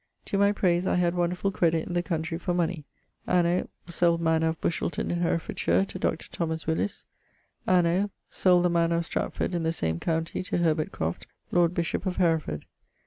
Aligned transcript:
To 0.25 0.37
my 0.39 0.51
prayse, 0.51 0.87
wonderfull 0.87 1.53
credit 1.53 1.85
in 1.87 1.93
the 1.93 2.01
countrey 2.01 2.39
for 2.39 2.55
money. 2.55 2.85
Anno... 3.27 3.69
sold 3.87 4.19
manor 4.19 4.47
of 4.47 4.59
Bushelton 4.59 5.11
in 5.11 5.19
Herefordshire 5.19 5.85
to 5.85 5.99
Dr. 5.99 6.27
T 6.27 6.43
Willis. 6.43 7.05
Anno... 7.67 8.09
sold 8.27 8.65
the 8.65 8.69
manor 8.71 8.95
of 8.95 9.05
Stratford 9.05 9.53
in 9.53 9.61
the 9.61 9.71
same 9.71 9.99
county 9.99 10.41
to 10.41 10.57
Herbert 10.57 10.91
lord 11.51 11.75
bishop 11.75 12.07
of 12.07 12.15
Hereford. 12.15 12.65